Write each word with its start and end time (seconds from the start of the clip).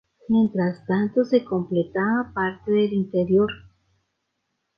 Mientras 0.29 0.83
tanto 0.87 1.23
se 1.23 1.43
completaba 1.45 2.31
parte 2.33 2.71
del 2.71 2.91
interior. 2.91 3.51